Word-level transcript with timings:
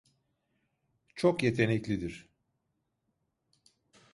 Çok 1.15 1.43
yeteneklidir. 1.43 2.29